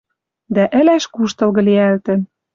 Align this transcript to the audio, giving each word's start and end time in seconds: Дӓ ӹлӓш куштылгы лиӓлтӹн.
Дӓ 0.55 0.63
ӹлӓш 0.79 1.03
куштылгы 1.13 1.61
лиӓлтӹн. 1.67 2.21